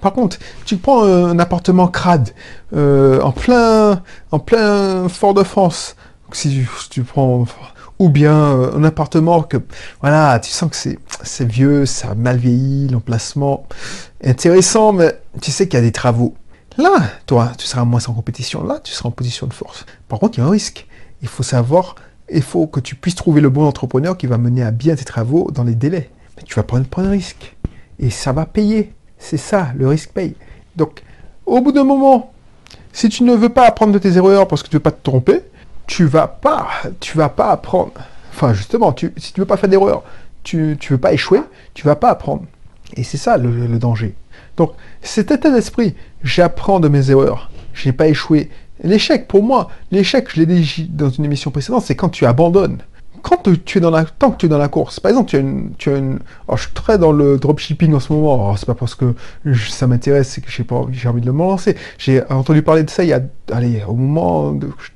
Par 0.00 0.12
contre, 0.12 0.38
tu 0.64 0.76
prends 0.76 1.04
un 1.04 1.38
appartement 1.38 1.86
crade 1.86 2.30
euh, 2.74 3.20
en 3.20 3.30
plein, 3.30 4.02
en 4.32 4.38
plein 4.38 5.08
Fort-de-France. 5.08 5.96
Si 6.32 6.64
tu 6.90 7.02
prends 7.02 7.44
ou 8.02 8.08
bien 8.08 8.34
euh, 8.34 8.76
un 8.76 8.82
appartement 8.82 9.44
que, 9.44 9.58
voilà, 10.00 10.40
tu 10.40 10.50
sens 10.50 10.68
que 10.68 10.76
c'est 11.22 11.44
vieux, 11.44 11.86
ça 11.86 12.10
a 12.10 12.14
mal 12.16 12.36
vieilli, 12.36 12.88
l'emplacement 12.88 13.64
intéressant, 14.24 14.92
mais 14.92 15.20
tu 15.40 15.52
sais 15.52 15.68
qu'il 15.68 15.78
y 15.78 15.82
a 15.82 15.84
des 15.84 15.92
travaux. 15.92 16.34
Là, 16.78 17.00
toi, 17.26 17.52
tu 17.56 17.64
seras 17.64 17.84
moins 17.84 18.00
en 18.08 18.12
compétition. 18.12 18.64
Là, 18.64 18.80
tu 18.82 18.92
seras 18.92 19.08
en 19.08 19.12
position 19.12 19.46
de 19.46 19.52
force. 19.52 19.86
Par 20.08 20.18
contre, 20.18 20.36
il 20.36 20.40
y 20.40 20.44
a 20.44 20.48
un 20.48 20.50
risque. 20.50 20.88
Il 21.22 21.28
faut 21.28 21.44
savoir, 21.44 21.94
il 22.28 22.42
faut 22.42 22.66
que 22.66 22.80
tu 22.80 22.96
puisses 22.96 23.14
trouver 23.14 23.40
le 23.40 23.50
bon 23.50 23.64
entrepreneur 23.64 24.16
qui 24.16 24.26
va 24.26 24.36
mener 24.36 24.64
à 24.64 24.72
bien 24.72 24.96
tes 24.96 25.04
travaux 25.04 25.52
dans 25.52 25.62
les 25.62 25.76
délais. 25.76 26.10
Mais 26.36 26.42
tu 26.42 26.54
vas 26.54 26.64
prendre, 26.64 26.86
prendre 26.86 27.08
un 27.08 27.12
risque. 27.12 27.54
Et 28.00 28.10
ça 28.10 28.32
va 28.32 28.46
payer. 28.46 28.92
C'est 29.16 29.36
ça, 29.36 29.68
le 29.76 29.86
risque 29.86 30.10
paye. 30.10 30.34
Donc, 30.74 31.04
au 31.46 31.60
bout 31.60 31.70
d'un 31.70 31.84
moment, 31.84 32.32
si 32.92 33.08
tu 33.08 33.22
ne 33.22 33.34
veux 33.34 33.50
pas 33.50 33.68
apprendre 33.68 33.92
de 33.92 33.98
tes 33.98 34.16
erreurs 34.16 34.48
parce 34.48 34.64
que 34.64 34.68
tu 34.68 34.74
ne 34.74 34.78
veux 34.78 34.82
pas 34.82 34.90
te 34.90 35.04
tromper, 35.04 35.42
tu 35.86 36.04
vas 36.04 36.26
pas, 36.26 36.68
tu 37.00 37.16
vas 37.16 37.28
pas 37.28 37.50
apprendre. 37.50 37.92
Enfin, 38.32 38.54
justement, 38.54 38.92
tu, 38.92 39.12
si 39.16 39.32
tu 39.32 39.40
veux 39.40 39.46
pas 39.46 39.56
faire 39.56 39.68
d'erreur, 39.68 40.02
tu 40.42 40.56
ne 40.56 40.88
veux 40.88 40.98
pas 40.98 41.12
échouer, 41.12 41.42
tu 41.74 41.86
vas 41.86 41.96
pas 41.96 42.10
apprendre. 42.10 42.44
Et 42.96 43.04
c'est 43.04 43.18
ça 43.18 43.36
le, 43.36 43.78
danger. 43.78 44.14
Donc, 44.56 44.72
cet 45.00 45.30
état 45.30 45.50
d'esprit, 45.50 45.94
j'apprends 46.22 46.80
de 46.80 46.88
mes 46.88 47.10
erreurs, 47.10 47.50
je 47.72 47.88
n'ai 47.88 47.92
pas 47.92 48.08
échoué. 48.08 48.50
L'échec, 48.82 49.28
pour 49.28 49.42
moi, 49.42 49.68
l'échec, 49.90 50.28
je 50.32 50.40
l'ai 50.40 50.46
dit 50.46 50.90
dans 50.90 51.08
une 51.08 51.24
émission 51.24 51.50
précédente, 51.50 51.84
c'est 51.84 51.94
quand 51.94 52.08
tu 52.08 52.26
abandonnes. 52.26 52.78
Quand 53.22 53.48
tu 53.64 53.78
es 53.78 53.80
dans 53.80 53.90
la, 53.90 54.04
tant 54.04 54.32
que 54.32 54.38
tu 54.38 54.46
es 54.46 54.48
dans 54.48 54.58
la 54.58 54.66
course, 54.66 54.98
par 54.98 55.10
exemple, 55.10 55.30
tu 55.30 55.36
as 55.36 55.38
une, 55.38 55.74
tu 55.78 55.90
as 55.90 55.96
une, 55.96 56.18
oh, 56.48 56.56
je 56.56 56.62
suis 56.62 56.72
très 56.72 56.98
dans 56.98 57.12
le 57.12 57.38
dropshipping 57.38 57.94
en 57.94 58.00
ce 58.00 58.12
moment. 58.12 58.50
Oh, 58.50 58.56
c'est 58.56 58.66
pas 58.66 58.74
parce 58.74 58.96
que 58.96 59.14
ça 59.70 59.86
m'intéresse, 59.86 60.30
c'est 60.30 60.40
que 60.40 60.50
j'ai 60.50 60.64
pas, 60.64 60.84
j'ai 60.90 61.08
envie 61.08 61.20
de 61.20 61.30
me 61.30 61.38
lancer. 61.38 61.76
J'ai 61.98 62.24
entendu 62.30 62.62
parler 62.62 62.82
de 62.82 62.90
ça 62.90 63.04
il 63.04 63.10
y 63.10 63.12
a, 63.12 63.20
allez, 63.52 63.84
au 63.86 63.94
moment 63.94 64.50
de, 64.50 64.70
je 64.84 64.90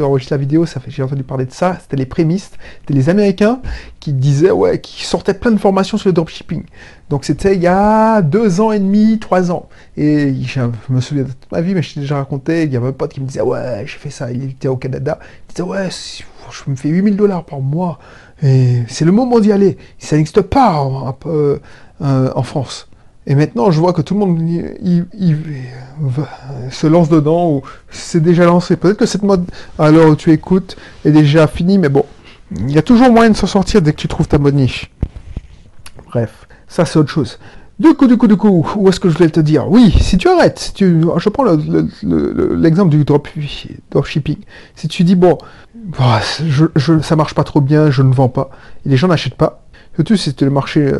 enregistré 0.00 0.36
la 0.36 0.40
vidéo, 0.40 0.64
ça 0.64 0.80
fait, 0.80 0.90
j'ai 0.90 1.02
entendu 1.02 1.22
parler 1.22 1.44
de 1.44 1.52
ça, 1.52 1.76
c'était 1.80 1.96
les 1.96 2.06
prémistes, 2.06 2.56
c'était 2.80 2.94
les 2.94 3.08
Américains 3.08 3.60
qui 4.00 4.12
disaient, 4.12 4.50
ouais, 4.50 4.80
qui 4.80 5.04
sortaient 5.04 5.34
plein 5.34 5.50
de 5.50 5.58
formations 5.58 5.98
sur 5.98 6.08
le 6.08 6.14
dropshipping. 6.14 6.64
Donc 7.10 7.24
c'était 7.24 7.54
il 7.54 7.62
y 7.62 7.66
a 7.66 8.22
deux 8.22 8.60
ans 8.60 8.72
et 8.72 8.78
demi, 8.78 9.18
trois 9.18 9.50
ans. 9.50 9.68
Et 9.96 10.34
je 10.42 10.60
me 10.88 11.00
souviens 11.00 11.24
de 11.24 11.28
toute 11.28 11.52
ma 11.52 11.60
vie, 11.60 11.74
mais 11.74 11.82
je 11.82 11.94
t'ai 11.94 12.00
déjà 12.00 12.16
raconté, 12.16 12.62
il 12.62 12.72
y 12.72 12.76
avait 12.76 12.88
un 12.88 12.92
pote 12.92 13.12
qui 13.12 13.20
me 13.20 13.26
disait, 13.26 13.42
ouais, 13.42 13.82
j'ai 13.84 13.98
fait 13.98 14.10
ça, 14.10 14.32
il 14.32 14.44
était 14.44 14.68
au 14.68 14.76
Canada, 14.76 15.18
il 15.48 15.54
disait, 15.54 15.68
ouais, 15.68 15.88
je 15.90 16.70
me 16.70 16.76
fais 16.76 16.88
8000 16.88 17.16
dollars 17.16 17.44
par 17.44 17.60
mois, 17.60 17.98
et 18.42 18.82
c'est 18.88 19.04
le 19.04 19.12
moment 19.12 19.40
d'y 19.40 19.52
aller. 19.52 19.76
Ça 19.98 20.16
n'existe 20.16 20.40
pas 20.40 20.78
en, 20.78 21.16
euh, 21.26 21.58
en 22.00 22.42
France. 22.42 22.88
Et 23.26 23.34
maintenant, 23.36 23.70
je 23.70 23.78
vois 23.78 23.92
que 23.92 24.02
tout 24.02 24.14
le 24.14 24.20
monde 24.20 24.38
se 26.70 26.86
lance 26.86 27.08
dedans 27.08 27.50
ou 27.50 27.62
c'est 27.90 28.20
déjà 28.20 28.44
lancé. 28.44 28.76
Peut-être 28.76 28.98
que 28.98 29.06
cette 29.06 29.22
mode, 29.22 29.44
alors 29.78 30.16
tu 30.16 30.32
écoutes, 30.32 30.76
est 31.04 31.12
déjà 31.12 31.46
finie, 31.46 31.78
mais 31.78 31.88
bon, 31.88 32.04
il 32.50 32.72
y 32.72 32.78
a 32.78 32.82
toujours 32.82 33.10
moyen 33.10 33.30
de 33.30 33.36
s'en 33.36 33.46
sortir 33.46 33.80
dès 33.80 33.92
que 33.92 34.00
tu 34.00 34.08
trouves 34.08 34.26
ta 34.26 34.38
bonne 34.38 34.56
niche. 34.56 34.90
Bref, 36.06 36.48
ça 36.66 36.84
c'est 36.84 36.98
autre 36.98 37.10
chose. 37.10 37.38
Du 37.78 37.94
coup, 37.94 38.06
du 38.06 38.16
coup, 38.16 38.26
du 38.26 38.36
coup, 38.36 38.66
où 38.76 38.88
est-ce 38.88 39.00
que 39.00 39.08
je 39.08 39.16
voulais 39.16 39.30
te 39.30 39.40
dire? 39.40 39.68
Oui, 39.68 39.94
si 40.00 40.18
tu 40.18 40.28
arrêtes, 40.28 40.58
si 40.58 40.72
tu, 40.72 41.02
je 41.16 41.28
prends 41.30 41.44
l'exemple 42.02 42.90
du 42.90 43.04
dropshipping. 43.04 44.36
Si 44.76 44.88
tu 44.88 45.04
dis, 45.04 45.14
bon, 45.14 45.38
bah, 45.74 46.20
ça 47.00 47.16
marche 47.16 47.34
pas 47.34 47.44
trop 47.44 47.60
bien, 47.60 47.90
je 47.90 48.02
ne 48.02 48.12
vends 48.12 48.28
pas, 48.28 48.50
et 48.84 48.88
les 48.88 48.96
gens 48.96 49.08
n'achètent 49.08 49.36
pas, 49.36 49.61
Surtout 49.94 50.16
c'était 50.16 50.44
le 50.44 50.50
marché. 50.50 50.80
Euh, 50.80 50.98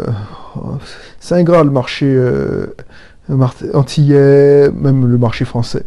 c'est 1.18 1.34
ingrat 1.34 1.64
le 1.64 1.70
marché 1.70 2.06
euh, 2.06 2.66
antillais, 3.74 4.70
même 4.70 5.06
le 5.06 5.18
marché 5.18 5.44
français. 5.44 5.84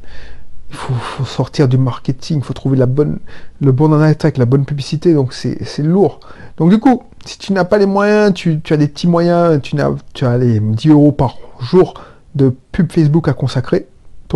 Il 0.71 0.77
faut, 0.77 1.25
sortir 1.25 1.67
du 1.67 1.77
marketing, 1.77 2.39
il 2.39 2.43
faut 2.43 2.53
trouver 2.53 2.75
la 2.75 2.87
bonne, 2.87 3.19
le 3.61 3.71
bon 3.71 3.93
attaque, 3.93 4.37
la 4.37 4.45
bonne 4.45 4.65
publicité, 4.65 5.13
donc 5.13 5.31
c'est 5.31 5.77
lourd. 5.79 6.19
Donc 6.57 6.69
du 6.69 6.79
coup, 6.79 7.03
si 7.23 7.37
tu 7.37 7.53
n'as 7.53 7.63
pas 7.63 7.77
les 7.77 7.85
moyens, 7.85 8.33
tu, 8.33 8.59
as 8.69 8.77
des 8.77 8.87
petits 8.87 9.07
moyens, 9.07 9.61
tu, 9.61 9.75
tu 10.13 10.25
as 10.25 10.37
les 10.37 10.59
10 10.59 10.89
euros 10.89 11.11
par 11.11 11.37
jour 11.61 11.93
de 12.33 12.53
pub 12.71 12.91
Facebook 12.91 13.29
à 13.29 13.33
consacrer, 13.33 13.87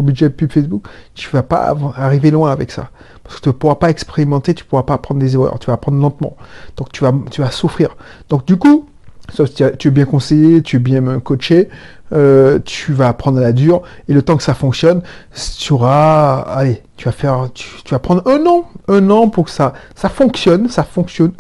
budget 0.02 0.30
pub 0.30 0.52
Facebook, 0.52 0.84
tu 1.16 1.30
vas 1.30 1.44
pas 1.44 1.76
arriver 1.96 2.32
loin 2.32 2.52
avec 2.52 2.72
ça. 2.72 2.90
Parce 3.24 3.38
que 3.38 3.42
tu 3.42 3.50
ne 3.50 3.54
pourras 3.54 3.76
pas 3.76 3.90
expérimenter, 3.90 4.54
tu 4.54 4.66
pourras 4.66 4.84
pas 4.84 4.96
apprendre 4.96 5.20
des 5.20 5.36
erreurs, 5.36 5.60
tu 5.60 5.68
vas 5.68 5.74
apprendre 5.74 6.02
lentement. 6.02 6.36
Donc 6.78 6.92
tu 6.92 7.04
vas, 7.04 7.14
tu 7.30 7.42
vas 7.42 7.52
souffrir. 7.52 7.96
Donc 8.30 8.46
du 8.46 8.58
coup, 8.58 8.88
sauf 9.34 9.50
si 9.50 9.64
tu 9.78 9.88
es 9.88 9.92
bien 9.92 10.06
conseillé, 10.06 10.62
tu 10.62 10.78
es 10.78 10.80
bien 10.80 11.20
coaché, 11.20 11.70
euh, 12.12 12.60
tu 12.66 12.94
vas 12.94 13.10
apprendre 13.10 13.40
la 13.40 13.52
dure, 13.52 13.84
et 14.08 14.14
le 14.14 14.22
temps 14.22 14.38
que 14.38 14.44
ça 14.44 14.54
fonctionne, 14.54 15.02
tu 15.58 15.74
auras, 15.74 16.40
allez, 16.40 16.82
tu 16.98 17.06
vas 17.06 17.12
faire, 17.12 17.50
tu, 17.54 17.68
vas 17.92 18.00
prendre 18.00 18.28
un 18.28 18.46
an, 18.48 18.70
un 18.88 19.10
an 19.10 19.30
pour 19.30 19.46
que 19.46 19.52
ça, 19.52 19.74
ça 19.96 20.10
fonctionne, 20.10 20.70
ça 20.70 20.84
fonctionne, 20.84 21.34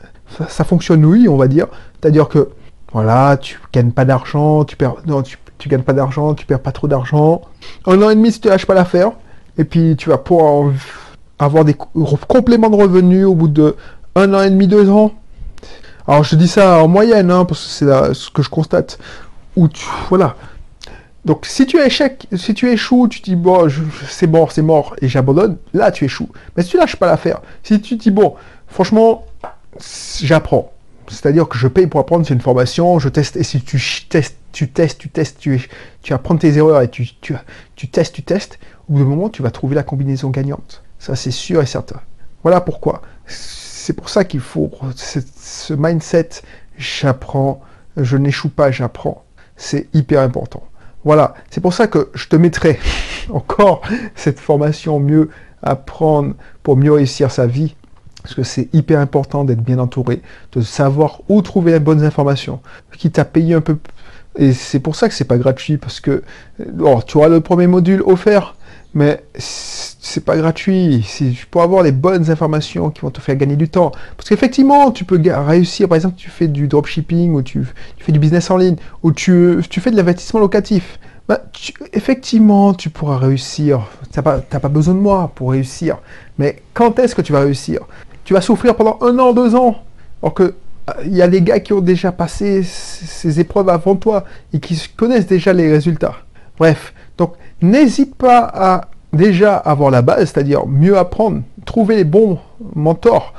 ça, 0.47 0.63
fonctionne 0.63 1.05
oui, 1.05 1.27
on 1.27 1.37
va 1.37 1.47
dire. 1.47 1.67
C'est-à-dire 1.99 2.29
que, 2.29 2.49
voilà, 2.91 3.37
tu 3.37 3.59
gagnes 3.73 3.91
pas 3.91 4.05
d'argent, 4.05 4.63
tu 4.63 4.75
perds, 4.75 4.95
non, 5.07 5.23
tu, 5.23 5.37
tu 5.59 5.69
gagnes 5.69 5.83
pas 5.83 5.93
d'argent, 5.93 6.33
tu 6.33 6.45
perds 6.45 6.61
pas 6.61 6.71
trop 6.71 6.87
d'argent. 6.87 7.41
Un 7.85 8.01
an 8.01 8.09
et 8.09 8.15
demi 8.15 8.31
si 8.31 8.39
tu 8.41 8.47
lâches 8.47 8.65
pas 8.65 8.73
l'affaire, 8.73 9.11
et 9.57 9.65
puis 9.65 9.95
tu 9.97 10.09
vas 10.09 10.17
pouvoir 10.17 10.71
avoir 11.37 11.65
des 11.65 11.75
compléments 11.75 12.69
de 12.69 12.75
revenus 12.75 13.25
au 13.25 13.35
bout 13.35 13.47
de 13.47 13.75
un 14.15 14.33
an 14.33 14.41
et 14.41 14.49
demi, 14.49 14.67
deux 14.67 14.89
ans. 14.89 15.11
Alors 16.07 16.23
je 16.23 16.35
dis 16.35 16.47
ça 16.47 16.83
en 16.83 16.87
moyenne, 16.87 17.29
hein, 17.29 17.45
parce 17.45 17.63
que 17.63 17.69
c'est 17.69 18.13
ce 18.13 18.31
que 18.31 18.41
je 18.41 18.49
constate. 18.49 18.97
Où 19.55 19.67
tu, 19.67 19.85
voilà. 20.09 20.35
Donc 21.25 21.45
si 21.45 21.65
tu 21.65 21.77
échec, 21.79 22.27
si 22.35 22.53
tu 22.53 22.69
échoues, 22.71 23.07
tu 23.09 23.19
dis 23.21 23.35
bon, 23.35 23.67
c'est 24.07 24.27
mort, 24.27 24.51
c'est 24.51 24.61
mort, 24.61 24.95
et 25.01 25.07
j'abandonne, 25.07 25.57
là 25.73 25.91
tu 25.91 26.05
échoues. 26.05 26.29
Mais 26.55 26.63
si 26.63 26.69
tu 26.69 26.77
lâches 26.77 26.95
pas 26.95 27.07
l'affaire, 27.07 27.41
si 27.61 27.79
tu 27.81 27.97
dis 27.97 28.11
bon, 28.11 28.35
franchement, 28.67 29.25
j'apprends. 30.21 30.71
C'est-à-dire 31.09 31.47
que 31.47 31.57
je 31.57 31.67
paye 31.67 31.87
pour 31.87 31.99
apprendre, 31.99 32.25
c'est 32.25 32.33
une 32.33 32.41
formation, 32.41 32.97
je 32.99 33.09
teste, 33.09 33.35
et 33.35 33.43
si 33.43 33.61
tu 33.61 33.79
testes, 34.07 34.37
tu 34.51 34.69
testes, 34.69 34.99
tu 34.99 35.09
testes, 35.09 35.39
tu, 35.39 35.67
apprends 36.11 36.37
tes 36.37 36.57
erreurs 36.57 36.81
et 36.81 36.89
tu, 36.89 37.07
tu, 37.21 37.87
testes, 37.87 38.15
tu 38.15 38.23
testes, 38.23 38.59
au 38.89 38.93
bout 38.93 38.99
d'un 38.99 39.05
moment, 39.05 39.29
tu 39.29 39.41
vas 39.41 39.51
trouver 39.51 39.75
la 39.75 39.83
combinaison 39.83 40.29
gagnante. 40.29 40.83
Ça, 40.97 41.15
c'est 41.15 41.31
sûr 41.31 41.61
et 41.61 41.65
certain. 41.65 42.01
Voilà 42.43 42.61
pourquoi. 42.61 43.01
C'est 43.25 43.93
pour 43.93 44.09
ça 44.09 44.23
qu'il 44.23 44.39
faut 44.39 44.71
ce 44.95 45.73
mindset, 45.73 46.29
j'apprends, 46.77 47.61
je 47.97 48.17
n'échoue 48.17 48.49
pas, 48.49 48.71
j'apprends. 48.71 49.23
C'est 49.55 49.87
hyper 49.93 50.21
important. 50.21 50.63
Voilà, 51.05 51.33
c'est 51.49 51.61
pour 51.61 51.73
ça 51.73 51.87
que 51.87 52.09
je 52.13 52.27
te 52.27 52.35
mettrai 52.35 52.79
encore 53.29 53.81
cette 54.15 54.39
formation 54.39 54.99
mieux 54.99 55.29
apprendre 55.61 56.35
pour 56.63 56.77
mieux 56.77 56.91
réussir 56.91 57.31
sa 57.31 57.47
vie. 57.47 57.75
Parce 58.21 58.35
que 58.35 58.43
c'est 58.43 58.67
hyper 58.73 58.99
important 58.99 59.45
d'être 59.45 59.61
bien 59.61 59.79
entouré, 59.79 60.21
de 60.51 60.61
savoir 60.61 61.21
où 61.29 61.41
trouver 61.41 61.71
les 61.71 61.79
bonnes 61.79 62.03
informations, 62.03 62.59
qui 62.97 63.11
t'a 63.11 63.23
payé 63.23 63.53
un 63.53 63.61
peu. 63.61 63.77
Et 64.39 64.53
c'est 64.53 64.79
pour 64.79 64.95
ça 64.95 65.09
que 65.09 65.13
c'est 65.13 65.25
pas 65.25 65.37
gratuit, 65.37 65.77
parce 65.77 65.99
que 65.99 66.23
tu 66.57 67.17
auras 67.17 67.27
le 67.27 67.41
premier 67.41 67.67
module 67.67 68.01
offert, 68.05 68.55
mais 68.93 69.21
c'est 69.37 70.23
pas 70.23 70.37
gratuit. 70.37 71.05
Tu 71.17 71.45
peux 71.45 71.59
avoir 71.59 71.83
les 71.83 71.91
bonnes 71.91 72.31
informations 72.31 72.89
qui 72.89 73.01
vont 73.01 73.11
te 73.11 73.19
faire 73.19 73.35
gagner 73.35 73.57
du 73.57 73.67
temps. 73.67 73.91
Parce 74.15 74.29
qu'effectivement, 74.29 74.91
tu 74.91 75.03
peux 75.03 75.21
réussir. 75.21 75.89
Par 75.89 75.97
exemple, 75.97 76.15
tu 76.15 76.29
fais 76.29 76.47
du 76.47 76.69
dropshipping 76.69 77.33
ou 77.33 77.41
tu, 77.41 77.65
fais 77.97 78.13
du 78.13 78.19
business 78.19 78.49
en 78.49 78.55
ligne 78.55 78.77
ou 79.03 79.11
tu, 79.11 79.61
fais 79.69 79.91
de 79.91 79.97
l'investissement 79.97 80.39
locatif. 80.39 80.99
Bah, 81.27 81.41
effectivement, 81.91 82.73
tu 82.73 82.89
pourras 82.89 83.17
réussir. 83.17 83.81
Tu 84.11 84.17
n'as 84.17 84.23
pas, 84.23 84.39
pas, 84.39 84.69
besoin 84.69 84.95
de 84.95 84.99
moi 84.99 85.33
pour 85.35 85.51
réussir. 85.51 85.97
Mais 86.37 86.63
quand 86.73 86.97
est-ce 86.97 87.13
que 87.13 87.21
tu 87.21 87.33
vas 87.33 87.41
réussir? 87.41 87.81
Tu 88.23 88.33
vas 88.33 88.41
souffrir 88.41 88.75
pendant 88.75 88.97
un 89.01 89.19
an, 89.19 89.33
deux 89.33 89.53
ans. 89.53 89.83
Alors 90.23 90.33
que 90.33 90.55
il 91.05 91.15
y 91.15 91.21
a 91.21 91.27
des 91.27 91.41
gars 91.41 91.59
qui 91.59 91.73
ont 91.73 91.81
déjà 91.81 92.11
passé 92.11 92.63
ces 92.63 93.39
épreuves 93.39 93.69
avant 93.69 93.95
toi 93.95 94.25
et 94.53 94.59
qui 94.59 94.79
connaissent 94.95 95.27
déjà 95.27 95.53
les 95.53 95.71
résultats. 95.71 96.15
Bref, 96.57 96.93
donc 97.17 97.33
n'hésite 97.61 98.15
pas 98.15 98.49
à 98.53 98.89
déjà 99.13 99.55
avoir 99.55 99.91
la 99.91 100.01
base, 100.01 100.31
c'est-à-dire 100.31 100.67
mieux 100.67 100.97
apprendre, 100.97 101.41
trouver 101.65 101.95
les 101.95 102.03
bons 102.03 102.39
mentors, 102.75 103.33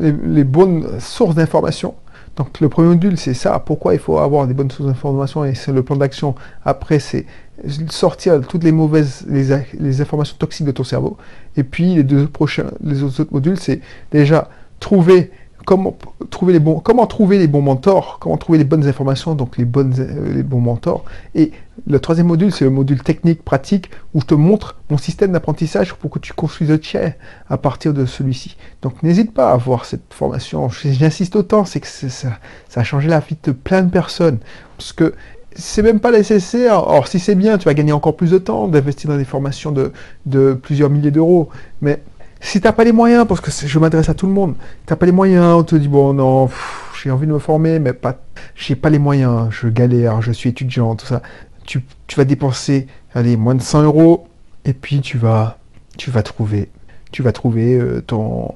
les, 0.00 0.12
les 0.12 0.44
bonnes 0.44 1.00
sources 1.00 1.34
d'informations. 1.34 1.94
Donc 2.36 2.60
le 2.60 2.68
premier 2.68 2.88
module, 2.88 3.16
c'est 3.16 3.34
ça. 3.34 3.58
Pourquoi 3.58 3.94
il 3.94 4.00
faut 4.00 4.18
avoir 4.18 4.46
des 4.46 4.52
bonnes 4.52 4.70
sources 4.70 4.88
d'informations 4.88 5.44
et 5.44 5.54
c'est 5.54 5.72
le 5.72 5.82
plan 5.82 5.96
d'action. 5.96 6.34
Après, 6.64 6.98
c'est 6.98 7.24
sortir 7.88 8.40
toutes 8.46 8.64
les 8.64 8.72
mauvaises, 8.72 9.24
les, 9.28 10.00
informations 10.00 10.36
toxiques 10.38 10.66
de 10.66 10.72
ton 10.72 10.84
cerveau. 10.84 11.16
Et 11.56 11.62
puis 11.62 11.94
les 11.94 12.02
deux 12.02 12.26
prochains, 12.26 12.70
les 12.82 13.02
autres 13.02 13.26
modules, 13.30 13.58
c'est 13.58 13.80
déjà 14.12 14.48
trouver 14.80 15.30
comment 15.66 15.98
trouver 16.30 16.52
les 16.54 16.60
bons, 17.48 17.60
mentors, 17.60 18.18
comment 18.20 18.36
trouver 18.38 18.56
les 18.56 18.64
bonnes 18.64 18.86
informations, 18.86 19.34
donc 19.34 19.58
les, 19.58 19.64
bonnes, 19.64 19.94
euh, 19.98 20.32
les 20.32 20.44
bons 20.44 20.60
mentors. 20.60 21.04
Et 21.34 21.50
le 21.86 21.98
troisième 21.98 22.28
module, 22.28 22.52
c'est 22.52 22.64
le 22.64 22.70
module 22.70 23.02
technique, 23.02 23.42
pratique, 23.42 23.90
où 24.14 24.20
je 24.20 24.26
te 24.26 24.34
montre 24.34 24.76
mon 24.90 24.96
système 24.96 25.32
d'apprentissage 25.32 25.92
pour 25.94 26.10
que 26.10 26.20
tu 26.20 26.32
construises 26.32 26.70
le 26.70 26.78
tien 26.78 27.12
à 27.50 27.58
partir 27.58 27.92
de 27.92 28.06
celui-ci. 28.06 28.56
Donc 28.80 29.02
n'hésite 29.02 29.34
pas 29.34 29.50
à 29.50 29.56
voir 29.56 29.84
cette 29.84 30.14
formation. 30.14 30.70
J'insiste 30.70 31.34
autant, 31.34 31.64
c'est 31.64 31.80
que 31.80 31.88
ça, 31.88 32.08
ça 32.68 32.80
a 32.80 32.84
changé 32.84 33.08
la 33.08 33.18
vie 33.18 33.36
de 33.42 33.50
plein 33.50 33.82
de 33.82 33.90
personnes. 33.90 34.38
Parce 34.78 34.92
que 34.92 35.14
c'est 35.56 35.82
même 35.82 35.98
pas 35.98 36.12
nécessaire. 36.12 36.86
Or, 36.86 37.08
si 37.08 37.18
c'est 37.18 37.34
bien, 37.34 37.58
tu 37.58 37.64
vas 37.64 37.74
gagner 37.74 37.92
encore 37.92 38.14
plus 38.14 38.30
de 38.30 38.38
temps 38.38 38.68
d'investir 38.68 39.10
dans 39.10 39.16
des 39.16 39.24
formations 39.24 39.72
de, 39.72 39.92
de 40.26 40.52
plusieurs 40.54 40.90
milliers 40.90 41.10
d'euros. 41.10 41.48
Mais 41.80 42.00
si 42.46 42.60
t'as 42.60 42.72
pas 42.72 42.84
les 42.84 42.92
moyens, 42.92 43.26
parce 43.26 43.40
que 43.40 43.50
je 43.50 43.78
m'adresse 43.80 44.08
à 44.08 44.14
tout 44.14 44.28
le 44.28 44.32
monde, 44.32 44.54
t'as 44.86 44.94
pas 44.94 45.06
les 45.06 45.12
moyens, 45.12 45.56
on 45.56 45.64
te 45.64 45.74
dit 45.74 45.88
bon 45.88 46.12
non, 46.12 46.48
j'ai 47.02 47.10
envie 47.10 47.26
de 47.26 47.32
me 47.32 47.40
former, 47.40 47.80
mais 47.80 47.92
pas, 47.92 48.20
j'ai 48.54 48.76
pas 48.76 48.88
les 48.88 49.00
moyens, 49.00 49.48
je 49.50 49.66
galère, 49.66 50.22
je 50.22 50.30
suis 50.30 50.50
étudiant, 50.50 50.94
tout 50.94 51.06
ça. 51.06 51.22
tu, 51.64 51.82
tu 52.06 52.16
vas 52.16 52.24
dépenser, 52.24 52.86
allez, 53.14 53.36
moins 53.36 53.56
de 53.56 53.62
100 53.62 53.82
euros, 53.82 54.28
et 54.64 54.74
puis 54.74 55.00
tu 55.00 55.18
vas, 55.18 55.58
tu 55.98 56.12
vas 56.12 56.22
trouver, 56.22 56.70
tu 57.10 57.22
vas 57.22 57.32
trouver 57.32 57.78
euh, 57.78 58.00
ton 58.06 58.54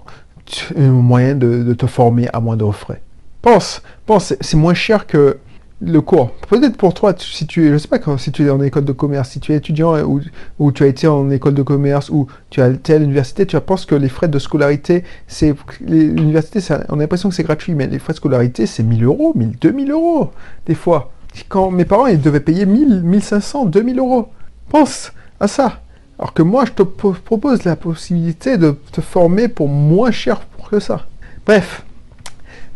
un 0.77 0.91
moyen 0.91 1.35
de, 1.35 1.65
de 1.65 1.75
te 1.75 1.87
former 1.87 2.29
à 2.33 2.39
moindre 2.39 2.71
frais. 2.71 3.03
Pense, 3.43 3.83
pense, 4.07 4.35
c'est 4.41 4.57
moins 4.57 4.75
cher 4.75 5.09
que 5.09 5.39
le 5.81 6.01
cours. 6.01 6.31
Peut-être 6.49 6.77
pour 6.77 6.93
toi, 6.93 7.15
si 7.17 7.47
tu 7.47 7.73
je 7.73 7.79
sais 7.79 7.89
pas 7.89 7.99
si 8.19 8.33
tu 8.33 8.47
es 8.47 8.51
en 8.51 8.61
école 8.61 8.85
de 8.85 8.93
commerce, 8.93 9.31
si 9.31 9.41
tu 9.41 9.53
es 9.53 9.57
étudiant 9.57 9.99
ou, 10.03 10.21
ou 10.59 10.73
tu 10.73 10.83
as 10.83 10.87
été 10.87 11.07
en 11.07 11.31
école 11.31 11.55
de 11.55 11.63
commerce 11.63 12.11
ou 12.11 12.27
tu 12.51 12.61
as 12.61 12.69
été 12.69 12.95
à 12.95 12.99
l'université, 12.99 13.47
tu 13.47 13.59
penses 13.61 13.87
que 13.87 13.95
les 13.95 14.09
frais 14.09 14.29
de 14.29 14.39
scolarité, 14.39 15.05
c'est 15.27 15.55
l'université, 15.81 16.61
on 16.89 16.99
a 16.99 17.03
l'impression 17.03 17.31
que 17.31 17.35
c'est 17.35 17.45
gratuit, 17.45 17.75
mais 17.75 17.87
les 17.87 17.99
frais 17.99 18.13
de 18.13 18.19
scolarité, 18.19 18.67
c'est 18.67 18.83
1000 18.83 19.05
euros, 19.05 19.33
1000, 19.35 19.59
2000 19.59 19.91
euros 19.91 20.31
des 20.67 20.75
fois. 20.75 21.13
Quand 21.49 21.71
mes 21.71 21.85
parents, 21.85 22.07
ils 22.07 22.21
devaient 22.21 22.41
payer 22.41 22.67
1000, 22.67 23.03
1500, 23.03 23.67
2000 23.67 23.99
euros. 23.99 24.29
Pense 24.69 25.13
à 25.39 25.49
ça. 25.49 25.81
Alors 26.19 26.35
que 26.35 26.43
moi, 26.43 26.65
je 26.67 26.73
te 26.73 26.83
propose 26.83 27.65
la 27.65 27.77
possibilité 27.77 28.59
de 28.59 28.77
te 28.93 29.01
former 29.01 29.49
pour 29.49 29.69
moins 29.69 30.11
cher 30.11 30.43
que 30.71 30.81
ça. 30.81 31.07
Bref, 31.47 31.85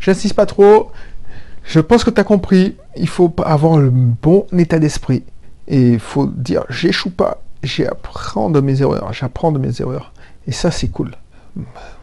j'insiste 0.00 0.34
pas 0.34 0.46
trop. 0.46 0.90
Je 1.64 1.80
pense 1.80 2.04
que 2.04 2.10
tu 2.10 2.20
as 2.20 2.24
compris, 2.24 2.76
il 2.96 3.08
faut 3.08 3.32
avoir 3.44 3.78
le 3.78 3.90
bon 3.90 4.46
état 4.56 4.78
d'esprit. 4.78 5.24
Et 5.66 5.92
il 5.92 5.98
faut 5.98 6.26
dire, 6.26 6.64
j'échoue 6.68 7.10
pas, 7.10 7.42
j'apprends 7.62 8.50
de 8.50 8.60
mes 8.60 8.82
erreurs, 8.82 9.12
j'apprends 9.12 9.50
de 9.50 9.58
mes 9.58 9.80
erreurs. 9.80 10.12
Et 10.46 10.52
ça, 10.52 10.70
c'est 10.70 10.88
cool. 10.88 11.12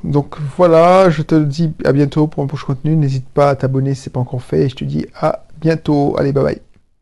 Donc 0.04 0.38
voilà, 0.58 1.10
je 1.10 1.22
te 1.22 1.36
dis 1.36 1.74
à 1.86 1.92
bientôt 1.92 2.28
pour 2.28 2.44
un 2.44 2.48
prochain 2.48 2.68
contenu. 2.68 2.96
N'hésite 2.96 3.28
pas 3.28 3.50
à 3.50 3.56
t'abonner 3.56 3.94
si 3.94 4.04
ce 4.04 4.10
n'est 4.10 4.14
pas 4.14 4.20
encore 4.20 4.42
fait. 4.42 4.64
Et 4.64 4.70
je 4.70 4.76
te 4.76 4.84
dis 4.84 5.06
à 5.20 5.46
bientôt. 5.60 6.16
Allez, 6.18 6.32
bye 6.32 6.44
bye. 6.44 6.62